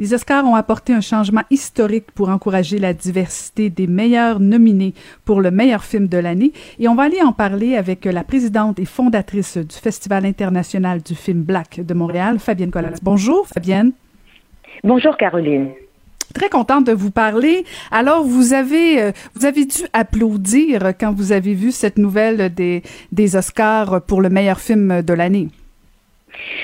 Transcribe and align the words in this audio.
Les 0.00 0.14
Oscars 0.14 0.44
ont 0.44 0.54
apporté 0.54 0.92
un 0.92 1.00
changement 1.00 1.42
historique 1.50 2.12
pour 2.12 2.28
encourager 2.28 2.78
la 2.78 2.94
diversité 2.94 3.68
des 3.68 3.88
meilleurs 3.88 4.38
nominés 4.38 4.94
pour 5.24 5.40
le 5.40 5.50
meilleur 5.50 5.82
film 5.82 6.06
de 6.06 6.18
l'année 6.18 6.52
et 6.78 6.86
on 6.86 6.94
va 6.94 7.02
aller 7.04 7.20
en 7.20 7.32
parler 7.32 7.74
avec 7.74 8.04
la 8.04 8.22
présidente 8.22 8.78
et 8.78 8.84
fondatrice 8.84 9.56
du 9.56 9.74
Festival 9.74 10.24
international 10.24 11.02
du 11.02 11.16
film 11.16 11.42
Black 11.42 11.84
de 11.84 11.94
Montréal, 11.94 12.38
Fabienne 12.38 12.70
Collas. 12.70 12.98
Bonjour 13.02 13.48
Fabienne. 13.48 13.90
Bonjour 14.84 15.16
Caroline. 15.16 15.70
Très 16.32 16.48
contente 16.48 16.86
de 16.86 16.92
vous 16.92 17.10
parler. 17.10 17.64
Alors, 17.90 18.22
vous 18.22 18.52
avez, 18.52 19.02
euh, 19.02 19.12
vous 19.34 19.46
avez 19.46 19.64
dû 19.64 19.82
applaudir 19.94 20.92
quand 21.00 21.12
vous 21.12 21.32
avez 21.32 21.54
vu 21.54 21.72
cette 21.72 21.98
nouvelle 21.98 22.54
des, 22.54 22.82
des 23.10 23.34
Oscars 23.34 24.02
pour 24.02 24.20
le 24.20 24.28
meilleur 24.28 24.60
film 24.60 25.02
de 25.02 25.12
l'année. 25.12 25.48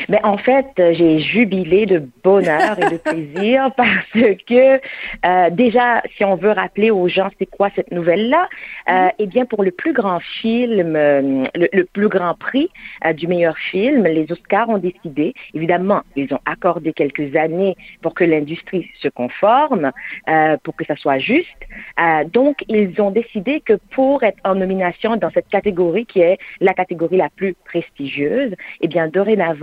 Mais 0.09 0.21
en 0.25 0.39
fait, 0.39 0.67
j'ai 0.77 1.19
jubilé 1.19 1.87
de 1.87 2.03
bonheur 2.23 2.79
et 2.79 2.91
de 2.91 2.97
plaisir 2.97 3.71
parce 3.77 4.37
que 4.47 4.81
euh, 5.27 5.51
déjà, 5.51 6.03
si 6.17 6.25
on 6.25 6.37
veut 6.37 6.53
rappeler 6.53 6.91
aux 6.91 7.09
gens 7.09 7.29
c'est 7.39 7.47
quoi 7.47 7.71
cette 7.75 7.91
nouvelle-là, 7.91 8.49
euh, 8.89 9.09
eh 9.19 9.27
bien 9.27 9.47
pour 9.47 9.63
le 9.63 9.71
plus 9.71 9.93
grand 9.93 10.21
film, 10.21 10.95
euh, 10.97 11.45
le, 11.55 11.85
plus 11.85 12.09
grand 12.09 12.35
prix 12.35 12.69
euh, 13.05 13.13
du 13.13 13.27
meilleur 13.27 13.57
film, 13.57 14.05
les 14.05 14.31
Oscars 14.31 14.69
ont 14.69 14.79
décidé, 14.79 15.35
évidemment, 15.55 16.03
ils 16.17 16.33
ont 16.35 16.41
accordé 16.45 16.93
quelques 16.93 17.35
années 17.37 17.77
pour 18.03 18.15
que 18.15 18.25
l'industrie 18.25 18.91
se 19.01 19.09
conforme, 19.09 19.93
pour 20.63 20.77
que 20.77 20.85
ça 20.85 20.97
soit 20.97 21.19
juste. 21.19 21.49
donc, 22.33 22.65
ils 22.69 23.01
ont 23.01 23.11
décidé 23.11 23.61
que 23.61 23.75
pour 23.95 24.23
être 24.23 24.39
en 24.45 24.55
nomination 24.55 25.17
dans 25.17 25.31
cette 25.31 25.49
catégorie 25.49 26.07
qui 26.07 26.21
est 26.21 26.39
la 26.61 26.75
catégorie 26.75 27.17
la 27.17 27.31
plus 27.31 27.55
prestigieuse, 27.65 28.55
eh 28.81 28.89
bien 28.89 29.09
dorénavant, 29.09 29.54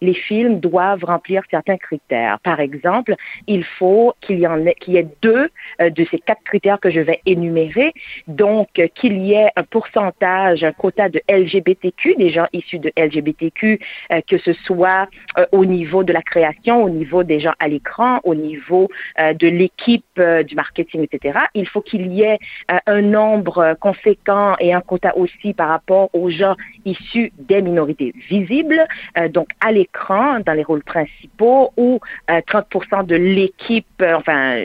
les 0.00 0.14
films 0.14 0.60
doivent 0.60 1.04
remplir 1.04 1.42
certains 1.50 1.76
critères. 1.76 2.38
Par 2.40 2.60
exemple, 2.60 3.14
il 3.46 3.64
faut 3.64 4.14
qu'il 4.20 4.38
y 4.38 4.96
ait, 4.96 5.06
deux 5.22 5.50
de 5.80 6.06
ces 6.10 6.18
quatre 6.18 6.42
critères 6.44 6.78
que 6.80 6.90
je 6.90 7.00
vais 7.00 7.20
énumérer, 7.26 7.92
donc 8.28 8.68
qu'il 8.94 9.18
y 9.22 9.32
ait 9.32 9.50
un 9.56 9.62
pourcentage, 9.64 10.64
un 10.64 10.72
quota 10.72 11.08
de 11.08 11.20
LGBTQ, 11.28 12.16
des 12.16 12.30
gens 12.30 12.46
issus 12.52 12.78
de 12.78 12.92
LGBTQ, 12.96 13.80
euh, 14.12 14.20
que 14.26 14.38
ce 14.38 14.52
soit 14.52 15.08
euh, 15.38 15.46
au 15.52 15.64
niveau 15.64 16.04
de 16.04 16.12
la 16.12 16.22
création, 16.22 16.82
au 16.82 16.90
niveau 16.90 17.22
des 17.22 17.40
gens 17.40 17.54
à 17.58 17.68
l'écran, 17.68 18.20
au 18.24 18.34
niveau 18.34 18.88
euh, 19.18 19.32
de 19.34 19.48
l'équipe 19.48 20.02
du 20.46 20.54
marketing, 20.54 21.06
etc. 21.10 21.38
Il 21.54 21.66
faut 21.66 21.80
qu'il 21.80 22.12
y 22.12 22.22
ait 22.22 22.38
un 22.86 23.00
nombre 23.00 23.76
conséquent 23.80 24.54
et 24.60 24.72
un 24.72 24.80
quota 24.80 25.16
aussi 25.16 25.54
par 25.54 25.68
rapport 25.68 26.10
aux 26.12 26.30
gens 26.30 26.56
issus 26.84 27.32
des 27.38 27.62
minorités 27.62 28.12
visibles, 28.28 28.86
donc 29.32 29.48
à 29.60 29.72
l'écran, 29.72 30.40
dans 30.40 30.52
les 30.52 30.62
rôles 30.62 30.84
principaux, 30.84 31.72
ou 31.76 32.00
30% 32.28 33.06
de 33.06 33.16
l'équipe, 33.16 34.02
enfin 34.02 34.62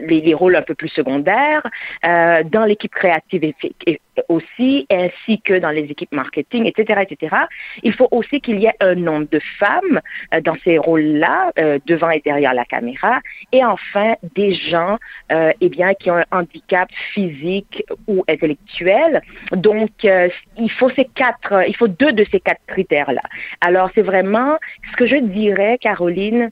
les, 0.00 0.20
les, 0.20 0.34
rôles 0.34 0.56
un 0.56 0.62
peu 0.62 0.74
plus 0.74 0.88
secondaires, 0.88 1.66
dans 2.02 2.64
l'équipe 2.66 2.92
créative 2.92 3.44
et 3.44 4.00
aussi, 4.28 4.86
ainsi 4.90 5.40
que 5.40 5.58
dans 5.58 5.70
les 5.70 5.84
équipes 5.84 6.12
marketing, 6.12 6.66
etc., 6.66 7.02
etc. 7.08 7.36
Il 7.82 7.92
faut 7.92 8.08
aussi 8.10 8.40
qu'il 8.40 8.60
y 8.60 8.66
ait 8.66 8.74
un 8.80 8.94
nombre 8.94 9.28
de 9.30 9.40
femmes 9.58 10.00
euh, 10.32 10.40
dans 10.40 10.56
ces 10.64 10.78
rôles-là, 10.78 11.52
euh, 11.58 11.78
devant 11.86 12.10
et 12.10 12.20
derrière 12.20 12.54
la 12.54 12.64
caméra, 12.64 13.20
et 13.52 13.64
enfin 13.64 14.14
des 14.34 14.54
gens, 14.54 14.98
euh, 15.32 15.52
eh 15.60 15.68
bien, 15.68 15.94
qui 15.94 16.10
ont 16.10 16.16
un 16.16 16.24
handicap 16.30 16.88
physique 17.12 17.84
ou 18.06 18.24
intellectuel. 18.28 19.22
Donc, 19.52 19.90
il 20.04 20.70
faut 20.78 20.90
ces 20.90 21.06
quatre, 21.06 21.64
il 21.68 21.76
faut 21.76 21.88
deux 21.88 22.12
de 22.12 22.24
ces 22.30 22.40
quatre 22.40 22.60
critères-là. 22.66 23.22
Alors, 23.60 23.90
c'est 23.94 24.02
vraiment 24.02 24.58
ce 24.90 24.96
que 24.96 25.06
je 25.06 25.16
dirais, 25.16 25.78
Caroline 25.80 26.50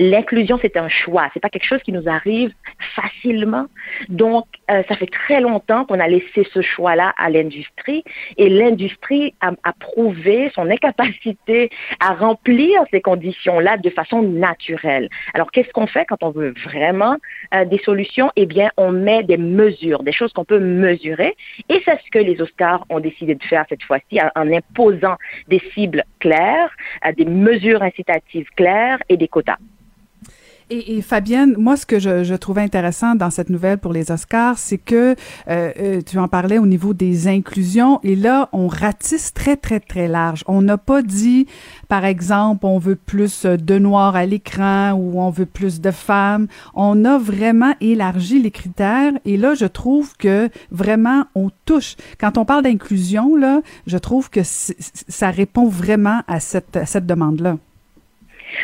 l'inclusion, 0.00 0.58
c'est 0.60 0.76
un 0.76 0.88
choix. 0.88 1.28
C'est 1.32 1.40
pas 1.40 1.50
quelque 1.50 1.66
chose 1.66 1.82
qui 1.82 1.92
nous 1.92 2.08
arrive 2.08 2.52
facilement. 2.94 3.66
Donc, 4.08 4.46
euh, 4.70 4.82
ça 4.88 4.96
fait 4.96 5.06
très 5.06 5.40
longtemps 5.40 5.84
qu'on 5.84 6.00
a 6.00 6.08
laissé 6.08 6.46
ce 6.52 6.62
choix-là 6.62 7.12
à 7.18 7.28
l'industrie 7.28 8.02
et 8.36 8.48
l'industrie 8.48 9.34
a, 9.40 9.52
prouvé 9.78 10.50
son 10.54 10.68
incapacité 10.70 11.70
à 12.00 12.14
remplir 12.14 12.82
ces 12.90 13.00
conditions-là 13.00 13.76
de 13.76 13.90
façon 13.90 14.22
naturelle. 14.22 15.08
Alors, 15.34 15.50
qu'est-ce 15.50 15.70
qu'on 15.70 15.86
fait 15.86 16.06
quand 16.06 16.22
on 16.22 16.30
veut 16.30 16.54
vraiment 16.64 17.16
euh, 17.54 17.64
des 17.64 17.78
solutions? 17.78 18.30
Eh 18.36 18.46
bien, 18.46 18.70
on 18.76 18.90
met 18.92 19.22
des 19.22 19.36
mesures, 19.36 20.02
des 20.02 20.12
choses 20.12 20.32
qu'on 20.32 20.44
peut 20.44 20.58
mesurer 20.58 21.36
et 21.68 21.80
c'est 21.84 21.98
ce 22.04 22.10
que 22.10 22.18
les 22.18 22.40
Oscars 22.40 22.84
ont 22.88 23.00
décidé 23.00 23.34
de 23.34 23.42
faire 23.44 23.64
cette 23.68 23.82
fois-ci 23.82 24.18
en, 24.20 24.52
imposant 24.52 25.16
des 25.48 25.60
cibles 25.74 26.04
claires, 26.18 26.70
euh, 27.06 27.12
des 27.12 27.24
mesures 27.24 27.82
incitatives 27.82 28.48
claires 28.56 28.98
et 29.08 29.16
des 29.16 29.28
quotas. 29.28 29.58
Et, 30.72 30.96
et, 30.96 31.02
Fabienne, 31.02 31.56
moi, 31.58 31.76
ce 31.76 31.84
que 31.84 31.98
je, 31.98 32.22
je, 32.22 32.34
trouvais 32.36 32.62
intéressant 32.62 33.16
dans 33.16 33.30
cette 33.30 33.50
nouvelle 33.50 33.78
pour 33.78 33.92
les 33.92 34.12
Oscars, 34.12 34.56
c'est 34.56 34.78
que 34.78 35.16
euh, 35.48 35.72
euh, 35.80 36.00
tu 36.00 36.16
en 36.16 36.28
parlais 36.28 36.58
au 36.58 36.66
niveau 36.66 36.94
des 36.94 37.26
inclusions, 37.26 37.98
et 38.04 38.14
là, 38.14 38.48
on 38.52 38.68
ratisse 38.68 39.34
très, 39.34 39.56
très, 39.56 39.80
très 39.80 40.06
large. 40.06 40.44
On 40.46 40.62
n'a 40.62 40.78
pas 40.78 41.02
dit, 41.02 41.48
par 41.88 42.04
exemple, 42.04 42.66
on 42.66 42.78
veut 42.78 42.94
plus 42.94 43.46
de 43.46 43.78
noirs 43.80 44.14
à 44.14 44.26
l'écran 44.26 44.92
ou 44.92 45.20
on 45.20 45.30
veut 45.30 45.44
plus 45.44 45.80
de 45.80 45.90
femmes. 45.90 46.46
On 46.74 47.04
a 47.04 47.18
vraiment 47.18 47.74
élargi 47.80 48.40
les 48.40 48.52
critères, 48.52 49.12
et 49.24 49.36
là, 49.36 49.54
je 49.54 49.66
trouve 49.66 50.16
que 50.16 50.50
vraiment, 50.70 51.24
on 51.34 51.50
touche. 51.64 51.96
Quand 52.20 52.38
on 52.38 52.44
parle 52.44 52.62
d'inclusion, 52.62 53.34
là, 53.34 53.60
je 53.88 53.98
trouve 53.98 54.30
que 54.30 54.42
ça 54.44 55.30
répond 55.30 55.66
vraiment 55.66 56.22
à 56.28 56.38
cette, 56.38 56.76
à 56.76 56.86
cette 56.86 57.06
demande-là. 57.06 57.56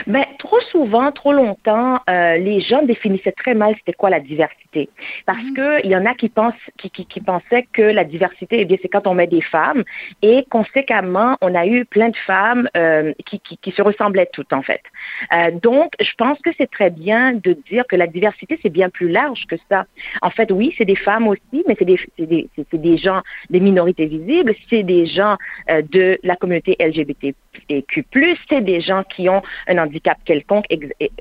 Ben, 0.06 0.24
trop 0.38 0.60
souvent, 0.72 1.12
trop 1.12 1.32
longtemps, 1.32 1.98
euh, 2.08 2.36
les 2.36 2.60
gens 2.60 2.82
définissaient 2.82 3.32
très 3.32 3.54
mal 3.54 3.74
c'était 3.78 3.92
quoi 3.92 4.10
la 4.10 4.20
diversité. 4.20 4.88
Parce 5.26 5.50
que 5.54 5.84
il 5.84 5.90
y 5.90 5.96
en 5.96 6.06
a 6.06 6.14
qui 6.14 6.28
pensent, 6.28 6.54
qui, 6.78 6.90
qui, 6.90 7.06
qui, 7.06 7.20
pensaient 7.20 7.66
que 7.72 7.82
la 7.82 8.04
diversité, 8.04 8.60
eh 8.60 8.64
bien, 8.64 8.76
c'est 8.80 8.88
quand 8.88 9.06
on 9.06 9.14
met 9.14 9.26
des 9.26 9.40
femmes. 9.40 9.84
Et 10.22 10.44
conséquemment, 10.50 11.36
on 11.40 11.54
a 11.54 11.66
eu 11.66 11.84
plein 11.84 12.10
de 12.10 12.16
femmes 12.16 12.68
euh, 12.76 13.12
qui, 13.24 13.40
qui, 13.40 13.56
qui, 13.58 13.70
se 13.72 13.82
ressemblaient 13.82 14.28
toutes, 14.32 14.52
en 14.52 14.62
fait. 14.62 14.82
Euh, 15.32 15.50
donc, 15.50 15.92
je 16.00 16.12
pense 16.16 16.38
que 16.40 16.50
c'est 16.58 16.70
très 16.70 16.90
bien 16.90 17.32
de 17.32 17.52
dire 17.68 17.84
que 17.88 17.96
la 17.96 18.06
diversité, 18.06 18.58
c'est 18.62 18.70
bien 18.70 18.90
plus 18.90 19.08
large 19.08 19.46
que 19.48 19.56
ça. 19.68 19.84
En 20.22 20.30
fait, 20.30 20.50
oui, 20.50 20.74
c'est 20.76 20.84
des 20.84 20.96
femmes 20.96 21.28
aussi, 21.28 21.64
mais 21.66 21.76
c'est 21.78 21.84
des, 21.84 21.98
c'est 22.18 22.26
des, 22.26 22.48
c'est 22.56 22.80
des 22.80 22.96
gens, 22.98 23.22
des 23.50 23.60
minorités 23.60 24.06
visibles, 24.06 24.54
c'est 24.68 24.82
des 24.82 25.06
gens 25.06 25.36
euh, 25.70 25.82
de 25.90 26.18
la 26.22 26.36
communauté 26.36 26.76
LGBTQ+, 26.78 28.04
c'est 28.48 28.60
des 28.60 28.80
gens 28.80 29.02
qui 29.04 29.28
ont 29.28 29.42
un 29.66 29.75
handicap 29.78 30.18
quelconque 30.24 30.66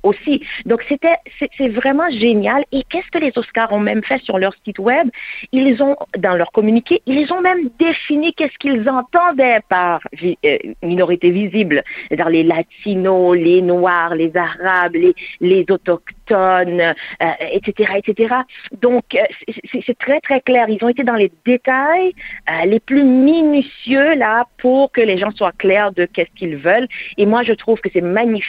aussi. 0.03 0.43
Donc 0.65 0.83
c'était 0.87 1.15
c'est 1.57 1.69
vraiment 1.69 2.09
génial. 2.09 2.65
Et 2.71 2.83
qu'est-ce 2.89 3.09
que 3.11 3.19
les 3.19 3.31
Oscars 3.35 3.71
ont 3.71 3.79
même 3.79 4.03
fait 4.03 4.21
sur 4.23 4.37
leur 4.37 4.53
site 4.65 4.79
web? 4.79 5.09
Ils 5.51 5.81
ont 5.81 5.95
dans 6.17 6.35
leur 6.35 6.51
communiqué, 6.51 7.01
ils 7.05 7.31
ont 7.31 7.41
même 7.41 7.69
défini 7.79 8.33
qu'est-ce 8.33 8.57
qu'ils 8.57 8.87
entendaient 8.89 9.59
par 9.69 9.99
euh, 10.23 10.57
minorité 10.81 11.31
visible, 11.31 11.83
c'est-à-dire 12.07 12.29
les 12.29 12.43
latinos, 12.43 13.37
les 13.37 13.61
noirs, 13.61 14.15
les 14.15 14.31
arabes, 14.35 14.95
les 14.95 15.13
les 15.41 15.65
autochtones, 15.69 16.93
etc., 17.51 17.89
euh, 17.93 17.97
etc. 17.97 18.35
Donc 18.81 19.03
euh, 19.15 19.19
c'est 19.85 19.97
très 19.97 20.19
très 20.21 20.41
clair. 20.41 20.67
Ils 20.69 20.83
ont 20.83 20.89
été 20.89 21.03
dans 21.03 21.15
les 21.15 21.31
détails 21.45 22.13
les 22.65 22.79
plus 22.79 23.03
minutieux 23.03 24.15
là 24.15 24.45
pour 24.57 24.91
que 24.91 25.01
les 25.01 25.17
gens 25.17 25.31
soient 25.31 25.51
clairs 25.51 25.91
de 25.91 26.05
qu'est-ce 26.05 26.31
qu'ils 26.35 26.57
veulent. 26.57 26.87
Et 27.17 27.25
moi 27.25 27.43
je 27.43 27.53
trouve 27.53 27.79
que 27.79 27.89
c'est 27.91 28.01
magnifique 28.01 28.44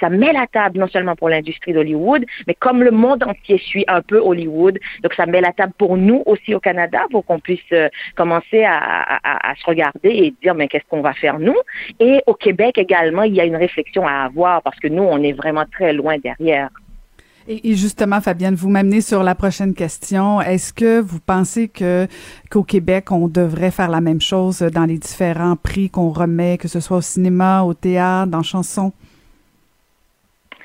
ça 0.00 0.08
met 0.08 0.32
la 0.32 0.46
table 0.46 0.78
non 0.78 0.88
seulement 0.88 1.16
pour 1.16 1.28
l'industrie 1.28 1.72
d'Hollywood, 1.72 2.24
mais 2.46 2.54
comme 2.54 2.82
le 2.82 2.90
monde 2.90 3.22
entier 3.22 3.58
suit 3.58 3.84
un 3.88 4.02
peu 4.02 4.18
Hollywood, 4.18 4.78
donc 5.02 5.14
ça 5.14 5.26
met 5.26 5.40
la 5.40 5.52
table 5.52 5.72
pour 5.78 5.96
nous 5.96 6.22
aussi 6.26 6.54
au 6.54 6.60
Canada 6.60 7.00
pour 7.10 7.24
qu'on 7.24 7.40
puisse 7.40 7.60
euh, 7.72 7.88
commencer 8.16 8.64
à, 8.64 9.54
se 9.58 9.66
regarder 9.66 10.10
et 10.10 10.34
dire 10.42 10.54
mais 10.54 10.68
qu'est-ce 10.68 10.84
qu'on 10.88 11.02
va 11.02 11.12
faire 11.12 11.38
nous? 11.38 11.56
Et 12.00 12.22
au 12.26 12.34
Québec 12.34 12.78
également, 12.78 13.22
il 13.22 13.34
y 13.34 13.40
a 13.40 13.44
une 13.44 13.56
réflexion 13.56 14.06
à 14.06 14.24
avoir 14.24 14.62
parce 14.62 14.78
que 14.78 14.88
nous, 14.88 15.02
on 15.02 15.22
est 15.22 15.32
vraiment 15.32 15.64
très 15.70 15.92
loin 15.92 16.16
derrière. 16.18 16.70
Et, 17.48 17.74
justement, 17.74 18.20
Fabienne, 18.20 18.54
vous 18.54 18.68
m'amenez 18.68 19.00
sur 19.00 19.24
la 19.24 19.34
prochaine 19.34 19.74
question. 19.74 20.40
Est-ce 20.40 20.72
que 20.72 21.00
vous 21.00 21.18
pensez 21.18 21.68
que 21.68 22.06
qu'au 22.50 22.62
Québec, 22.62 23.10
on 23.10 23.26
devrait 23.26 23.72
faire 23.72 23.88
la 23.88 24.00
même 24.00 24.20
chose 24.20 24.60
dans 24.60 24.84
les 24.84 24.98
différents 24.98 25.56
prix 25.56 25.90
qu'on 25.90 26.10
remet, 26.10 26.56
que 26.56 26.68
ce 26.68 26.78
soit 26.78 26.98
au 26.98 27.02
cinéma, 27.02 27.62
au 27.62 27.74
théâtre, 27.74 28.30
dans 28.30 28.44
chansons? 28.44 28.92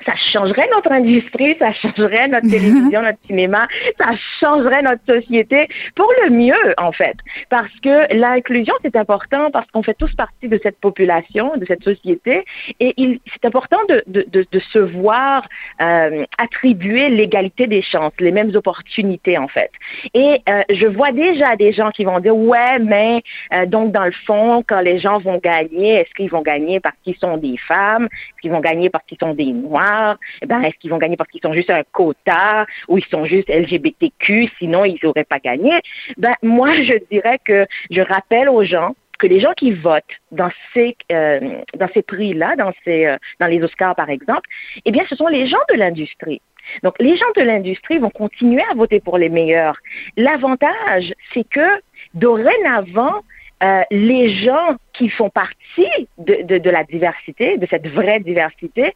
Ça 0.08 0.14
changerait 0.32 0.68
notre 0.72 0.90
industrie, 0.90 1.54
ça 1.58 1.72
changerait 1.72 2.28
notre 2.28 2.48
télévision, 2.50 3.02
notre 3.02 3.18
cinéma, 3.26 3.68
ça 3.98 4.10
changerait 4.40 4.82
notre 4.82 5.04
société 5.06 5.68
pour 5.94 6.10
le 6.22 6.30
mieux, 6.30 6.74
en 6.78 6.92
fait. 6.92 7.16
Parce 7.50 7.72
que 7.82 8.14
l'inclusion, 8.14 8.72
c'est 8.82 8.96
important 8.96 9.50
parce 9.50 9.70
qu'on 9.70 9.82
fait 9.82 9.94
tous 9.94 10.14
partie 10.14 10.48
de 10.48 10.58
cette 10.62 10.80
population, 10.80 11.56
de 11.56 11.66
cette 11.66 11.84
société, 11.84 12.44
et 12.80 13.20
c'est 13.32 13.44
important 13.44 13.78
de, 13.88 14.02
de, 14.06 14.26
de, 14.30 14.46
de, 14.50 14.60
se 14.72 14.78
voir 14.78 15.46
euh, 15.80 16.24
attribuer 16.38 17.10
l'égalité 17.10 17.66
des 17.66 17.82
chances, 17.82 18.12
les 18.18 18.32
mêmes 18.32 18.54
opportunités, 18.54 19.36
en 19.36 19.48
fait. 19.48 19.70
Et 20.14 20.40
euh, 20.48 20.62
je 20.70 20.86
vois 20.86 21.12
déjà 21.12 21.56
des 21.56 21.72
gens 21.72 21.90
qui 21.90 22.04
vont 22.04 22.20
dire, 22.20 22.36
ouais, 22.36 22.78
mais 22.78 23.22
euh, 23.52 23.66
donc 23.66 23.92
dans 23.92 24.04
le 24.04 24.12
fond, 24.26 24.64
quand 24.66 24.80
les 24.80 24.98
gens 24.98 25.18
vont 25.18 25.38
gagner, 25.38 25.96
est-ce 26.00 26.14
qu'ils 26.14 26.30
vont 26.30 26.42
gagner 26.42 26.80
parce 26.80 26.96
qu'ils 27.04 27.16
sont 27.16 27.36
des 27.36 27.56
femmes, 27.56 28.04
est-ce 28.04 28.40
qu'ils 28.40 28.50
vont 28.52 28.60
gagner 28.60 28.88
parce 28.88 29.04
qu'ils 29.06 29.18
sont 29.18 29.34
des 29.34 29.52
noirs? 29.52 29.97
Eh 30.42 30.46
ben, 30.46 30.62
est-ce 30.62 30.76
qu'ils 30.78 30.90
vont 30.90 30.98
gagner 30.98 31.16
parce 31.16 31.30
qu'ils 31.30 31.42
sont 31.42 31.52
juste 31.52 31.70
un 31.70 31.82
quota 31.92 32.66
ou 32.88 32.98
ils 32.98 33.04
sont 33.06 33.24
juste 33.24 33.48
LGBTQ, 33.48 34.50
sinon 34.58 34.84
ils 34.84 34.98
n'auraient 35.02 35.24
pas 35.24 35.38
gagné? 35.38 35.72
Ben, 36.16 36.34
moi, 36.42 36.74
je 36.82 36.94
dirais 37.10 37.38
que 37.44 37.66
je 37.90 38.00
rappelle 38.00 38.48
aux 38.48 38.64
gens 38.64 38.94
que 39.18 39.26
les 39.26 39.40
gens 39.40 39.52
qui 39.56 39.72
votent 39.72 40.04
dans 40.30 40.50
ces 40.72 40.96
euh, 41.10 41.40
dans 41.74 41.88
ces 41.92 42.02
prix-là, 42.02 42.54
dans 42.56 42.72
ces 42.84 43.06
euh, 43.06 43.16
dans 43.40 43.48
les 43.48 43.62
Oscars 43.62 43.96
par 43.96 44.10
exemple, 44.10 44.48
eh 44.84 44.90
bien, 44.92 45.04
ce 45.08 45.16
sont 45.16 45.26
les 45.26 45.46
gens 45.46 45.58
de 45.70 45.74
l'industrie. 45.74 46.40
Donc, 46.82 46.94
les 47.00 47.16
gens 47.16 47.32
de 47.36 47.42
l'industrie 47.42 47.98
vont 47.98 48.10
continuer 48.10 48.62
à 48.70 48.74
voter 48.74 49.00
pour 49.00 49.18
les 49.18 49.30
meilleurs. 49.30 49.76
L'avantage, 50.16 51.14
c'est 51.32 51.48
que 51.48 51.80
dorénavant, 52.14 53.22
euh, 53.62 53.82
les 53.90 54.34
gens 54.44 54.76
qui 54.98 55.08
font 55.08 55.30
partie 55.30 56.08
de, 56.18 56.42
de, 56.42 56.58
de, 56.58 56.70
la 56.70 56.82
diversité, 56.82 57.56
de 57.56 57.66
cette 57.70 57.86
vraie 57.86 58.18
diversité, 58.18 58.92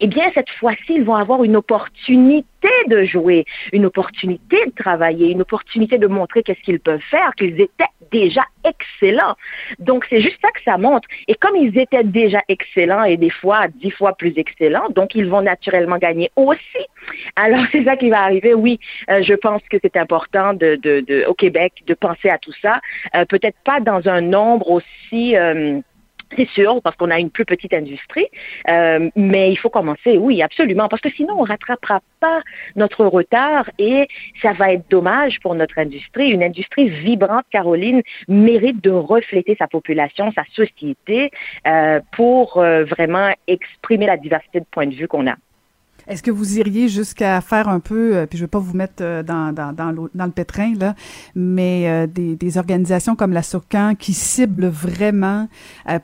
eh 0.00 0.06
bien, 0.06 0.30
cette 0.34 0.50
fois-ci, 0.50 0.96
ils 0.96 1.04
vont 1.04 1.14
avoir 1.14 1.42
une 1.44 1.56
opportunité 1.56 2.46
de 2.88 3.04
jouer, 3.04 3.46
une 3.72 3.86
opportunité 3.86 4.58
de 4.66 4.72
travailler, 4.72 5.30
une 5.30 5.40
opportunité 5.40 5.96
de 5.96 6.06
montrer 6.06 6.42
qu'est-ce 6.42 6.60
qu'ils 6.60 6.80
peuvent 6.80 7.08
faire, 7.10 7.32
qu'ils 7.36 7.58
étaient 7.58 7.84
déjà 8.12 8.42
excellents. 8.64 9.34
Donc, 9.78 10.06
c'est 10.10 10.20
juste 10.20 10.38
ça 10.42 10.50
que 10.50 10.62
ça 10.62 10.76
montre. 10.76 11.08
Et 11.26 11.34
comme 11.34 11.56
ils 11.56 11.76
étaient 11.78 12.04
déjà 12.04 12.42
excellents 12.48 13.04
et 13.04 13.16
des 13.16 13.30
fois 13.30 13.68
dix 13.68 13.90
fois 13.90 14.14
plus 14.14 14.34
excellents, 14.36 14.88
donc 14.90 15.14
ils 15.14 15.26
vont 15.26 15.42
naturellement 15.42 15.98
gagner 15.98 16.30
aussi. 16.36 16.84
Alors, 17.36 17.64
c'est 17.72 17.84
ça 17.84 17.96
qui 17.96 18.10
va 18.10 18.22
arriver. 18.22 18.52
Oui, 18.54 18.78
euh, 19.10 19.22
je 19.22 19.34
pense 19.34 19.62
que 19.70 19.78
c'est 19.82 19.96
important 19.96 20.52
de, 20.52 20.76
de, 20.82 21.00
de, 21.00 21.24
au 21.26 21.34
Québec 21.34 21.72
de 21.86 21.94
penser 21.94 22.28
à 22.28 22.38
tout 22.38 22.54
ça. 22.60 22.80
Euh, 23.14 23.24
Peut-être 23.24 23.58
pas 23.64 23.80
dans 23.80 24.06
un 24.08 24.20
nombre 24.20 24.70
aussi... 24.70 25.36
Euh, 25.36 25.45
c'est 26.36 26.48
sûr, 26.48 26.80
parce 26.82 26.96
qu'on 26.96 27.10
a 27.10 27.20
une 27.20 27.30
plus 27.30 27.44
petite 27.44 27.72
industrie, 27.72 28.26
euh, 28.68 29.10
mais 29.14 29.52
il 29.52 29.56
faut 29.56 29.70
commencer, 29.70 30.18
oui, 30.18 30.42
absolument, 30.42 30.88
parce 30.88 31.02
que 31.02 31.10
sinon 31.10 31.34
on 31.38 31.44
rattrapera 31.44 32.00
pas 32.20 32.42
notre 32.74 33.04
retard 33.04 33.70
et 33.78 34.08
ça 34.42 34.52
va 34.52 34.72
être 34.72 34.88
dommage 34.90 35.38
pour 35.40 35.54
notre 35.54 35.78
industrie. 35.78 36.30
Une 36.30 36.42
industrie 36.42 36.88
vibrante, 36.88 37.44
Caroline, 37.50 38.02
mérite 38.28 38.82
de 38.82 38.90
refléter 38.90 39.56
sa 39.58 39.68
population, 39.68 40.32
sa 40.32 40.44
société, 40.52 41.30
euh, 41.66 42.00
pour 42.12 42.58
euh, 42.58 42.84
vraiment 42.84 43.32
exprimer 43.46 44.06
la 44.06 44.16
diversité 44.16 44.60
de 44.60 44.66
points 44.70 44.86
de 44.86 44.94
vue 44.94 45.08
qu'on 45.08 45.26
a. 45.26 45.36
Est-ce 46.08 46.22
que 46.22 46.30
vous 46.30 46.58
iriez 46.58 46.88
jusqu'à 46.88 47.40
faire 47.40 47.68
un 47.68 47.80
peu, 47.80 48.16
euh, 48.16 48.26
puis 48.26 48.38
je 48.38 48.44
ne 48.44 48.46
vais 48.46 48.50
pas 48.50 48.60
vous 48.60 48.76
mettre 48.76 48.94
euh, 49.00 49.22
dans, 49.24 49.52
dans, 49.52 49.72
dans, 49.72 50.08
dans 50.14 50.24
le 50.24 50.30
pétrin, 50.30 50.74
là, 50.78 50.94
mais 51.34 51.88
euh, 51.88 52.06
des, 52.06 52.36
des, 52.36 52.58
organisations 52.58 53.16
comme 53.16 53.32
la 53.32 53.42
SOCAN 53.42 53.94
qui 53.98 54.12
ciblent 54.12 54.68
vraiment, 54.68 55.48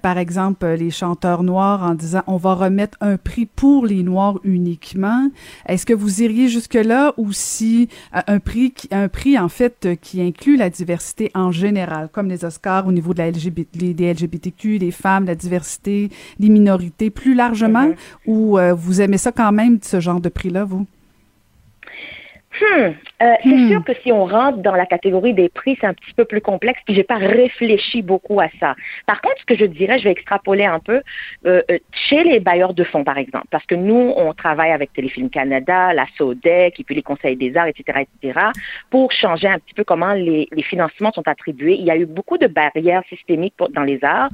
par 0.02 0.18
exemple, 0.18 0.66
les 0.66 0.90
chanteurs 0.90 1.42
noirs 1.42 1.82
en 1.82 1.94
disant 1.94 2.22
on 2.26 2.36
va 2.36 2.54
remettre 2.54 2.98
un 3.00 3.16
prix 3.16 3.46
pour 3.46 3.86
les 3.86 4.02
noirs 4.02 4.38
uniquement. 4.44 5.30
Est-ce 5.66 5.86
que 5.86 5.94
vous 5.94 6.22
iriez 6.22 6.48
jusque-là 6.48 7.14
ou 7.16 7.32
si 7.32 7.88
un 8.12 8.38
prix, 8.38 8.72
qui, 8.72 8.88
un 8.90 9.08
prix 9.08 9.38
en 9.38 9.48
fait 9.48 9.88
qui 10.00 10.20
inclut 10.20 10.56
la 10.56 10.68
diversité 10.68 11.30
en 11.34 11.52
général, 11.52 12.08
comme 12.12 12.28
les 12.28 12.44
Oscars 12.44 12.86
au 12.86 12.92
niveau 12.92 13.14
de 13.14 13.18
la 13.18 13.30
LGBT, 13.30 13.94
des 13.94 14.12
LGBTQ, 14.12 14.78
les 14.78 14.90
femmes, 14.90 15.24
la 15.24 15.34
diversité, 15.34 16.10
les 16.38 16.48
minorités, 16.48 17.10
plus 17.10 17.34
largement, 17.34 17.88
mm-hmm. 17.88 17.94
ou 18.26 18.58
vous 18.76 19.00
aimez 19.00 19.18
ça 19.18 19.32
quand 19.32 19.52
même 19.52 19.78
ce 19.92 20.00
genre 20.00 20.20
de 20.22 20.30
prix-là, 20.30 20.64
vous? 20.64 20.86
Hmm. 22.60 22.92
Euh, 23.22 23.34
c'est 23.42 23.48
hmm. 23.48 23.68
sûr 23.68 23.84
que 23.84 23.92
si 24.02 24.12
on 24.12 24.26
rentre 24.26 24.58
dans 24.58 24.74
la 24.74 24.84
catégorie 24.84 25.32
des 25.32 25.48
prix, 25.48 25.78
c'est 25.80 25.86
un 25.86 25.94
petit 25.94 26.12
peu 26.14 26.24
plus 26.24 26.40
complexe, 26.40 26.80
puis 26.84 26.94
j'ai 26.94 27.04
pas 27.04 27.16
réfléchi 27.16 28.02
beaucoup 28.02 28.40
à 28.40 28.48
ça. 28.60 28.74
Par 29.06 29.20
contre, 29.22 29.36
ce 29.40 29.46
que 29.46 29.56
je 29.56 29.64
dirais, 29.64 29.98
je 29.98 30.04
vais 30.04 30.10
extrapoler 30.10 30.64
un 30.64 30.78
peu 30.78 31.02
euh, 31.46 31.62
euh, 31.70 31.78
chez 31.92 32.24
les 32.24 32.40
bailleurs 32.40 32.74
de 32.74 32.84
fonds, 32.84 33.04
par 33.04 33.16
exemple, 33.16 33.46
parce 33.50 33.64
que 33.64 33.74
nous, 33.74 34.12
on 34.16 34.34
travaille 34.34 34.70
avec 34.72 34.92
Téléfilm 34.92 35.30
Canada, 35.30 35.94
la 35.94 36.06
SODEC, 36.18 36.78
et 36.78 36.84
puis 36.84 36.94
les 36.94 37.02
conseils 37.02 37.36
des 37.36 37.56
arts, 37.56 37.68
etc., 37.68 38.04
etc., 38.22 38.40
pour 38.90 39.12
changer 39.12 39.48
un 39.48 39.58
petit 39.58 39.74
peu 39.74 39.84
comment 39.84 40.12
les, 40.12 40.48
les 40.52 40.62
financements 40.62 41.12
sont 41.12 41.26
attribués. 41.26 41.76
Il 41.78 41.86
y 41.86 41.90
a 41.90 41.96
eu 41.96 42.06
beaucoup 42.06 42.38
de 42.38 42.48
barrières 42.48 43.02
systémiques 43.08 43.54
pour, 43.56 43.70
dans 43.70 43.84
les 43.84 43.98
arts 44.02 44.30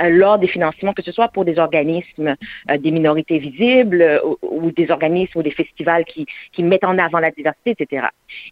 euh, 0.00 0.08
lors 0.08 0.38
des 0.38 0.48
financements, 0.48 0.92
que 0.92 1.02
ce 1.02 1.12
soit 1.12 1.28
pour 1.28 1.44
des 1.44 1.58
organismes 1.58 2.34
des 2.78 2.90
minorités 2.90 3.38
visibles 3.38 4.20
ou, 4.24 4.38
ou, 4.42 4.70
des 4.70 4.90
organismes 4.90 5.38
ou 5.38 5.42
des 5.42 5.50
festivals 5.50 6.04
qui, 6.04 6.26
qui 6.52 6.62
mettent 6.62 6.84
en 6.84 6.98
avant 6.98 7.18
la 7.18 7.30
diversité, 7.30 7.69
etc. 7.70 8.08